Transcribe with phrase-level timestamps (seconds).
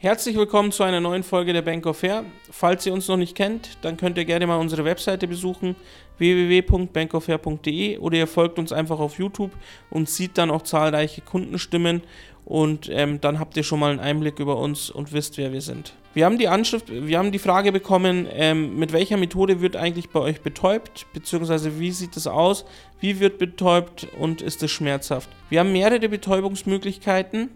[0.00, 2.24] Herzlich willkommen zu einer neuen Folge der Bank of Fair.
[2.52, 5.74] Falls ihr uns noch nicht kennt, dann könnt ihr gerne mal unsere Webseite besuchen
[6.18, 9.50] www.bankofair.de oder ihr folgt uns einfach auf YouTube
[9.90, 12.02] und sieht dann auch zahlreiche Kundenstimmen
[12.44, 15.62] und ähm, dann habt ihr schon mal einen Einblick über uns und wisst, wer wir
[15.62, 15.94] sind.
[16.14, 20.10] Wir haben die Anschrift, wir haben die Frage bekommen, ähm, mit welcher Methode wird eigentlich
[20.10, 22.64] bei euch betäubt, beziehungsweise wie sieht es aus,
[23.00, 25.28] wie wird betäubt und ist es schmerzhaft.
[25.48, 27.50] Wir haben mehrere Betäubungsmöglichkeiten.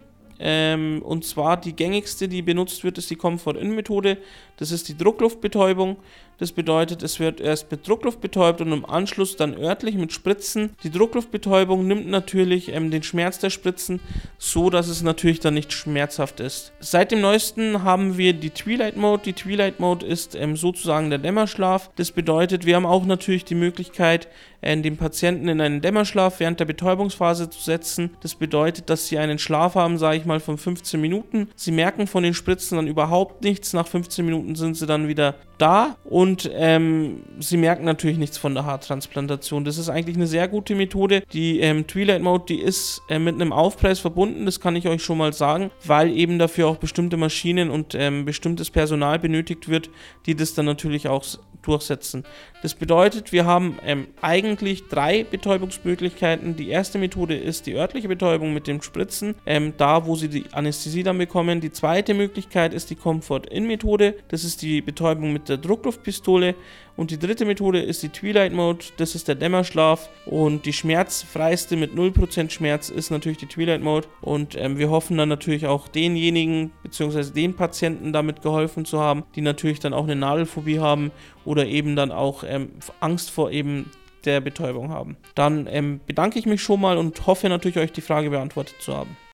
[0.45, 4.18] Ähm, und zwar die gängigste, die benutzt wird, ist die Comfort-In-Methode.
[4.57, 5.96] Das ist die Druckluftbetäubung.
[6.39, 10.70] Das bedeutet, es wird erst mit Druckluft betäubt und im Anschluss dann örtlich mit Spritzen.
[10.82, 14.00] Die Druckluftbetäubung nimmt natürlich ähm, den Schmerz der Spritzen,
[14.39, 16.72] so dass es natürlich dann nicht schmerzhaft ist.
[16.81, 19.22] Seit dem neuesten haben wir die Twilight Mode.
[19.25, 21.90] Die Twilight Mode ist ähm, sozusagen der Dämmerschlaf.
[21.95, 24.26] Das bedeutet, wir haben auch natürlich die Möglichkeit,
[24.62, 28.17] äh, den Patienten in einen Dämmerschlaf während der Betäubungsphase zu setzen.
[28.20, 31.49] Das bedeutet, dass sie einen Schlaf haben, sage ich mal, von 15 Minuten.
[31.57, 33.73] Sie merken von den Spritzen dann überhaupt nichts.
[33.73, 38.55] Nach 15 Minuten sind sie dann wieder da und ähm, sie merken natürlich nichts von
[38.55, 39.65] der Haartransplantation.
[39.65, 41.23] Das ist eigentlich eine sehr gute Methode.
[41.33, 45.03] Die ähm, Twilight Mode, die ist äh, mit einem Aufpreis verbunden, das kann ich euch
[45.03, 49.91] schon mal sagen, weil eben dafür auch bestimmte Maschinen und ähm, bestimmtes Personal benötigt wird,
[50.27, 51.25] die das dann natürlich auch
[51.63, 52.25] durchsetzen.
[52.63, 56.57] Das bedeutet, wir haben ähm, eigentlich drei Betäubungsmöglichkeiten.
[56.57, 60.45] Die erste Methode ist die örtliche Betäubung mit dem Spritzen, ähm, da wo sie die
[60.53, 61.61] Anästhesie dann bekommen.
[61.61, 64.17] Die zweite Möglichkeit ist die Comfort-In-Methode.
[64.29, 66.55] Das ist die Betäubung mit der Druckluftpistole.
[66.97, 70.11] Und die dritte Methode ist die Twilight Mode, das ist der Dämmerschlaf.
[70.27, 74.09] Und die schmerzfreiste mit 0% Schmerz ist natürlich die Twilight Mode.
[74.21, 77.33] Und ähm, wir hoffen dann natürlich auch denjenigen bzw.
[77.33, 81.11] den Patienten damit geholfen zu haben, die natürlich dann auch eine Nadelphobie haben
[81.45, 83.91] oder eben dann auch ähm, Angst vor eben
[84.25, 85.17] der Betäubung haben.
[85.34, 88.97] Dann ähm, bedanke ich mich schon mal und hoffe natürlich euch die Frage beantwortet zu
[88.97, 89.17] haben.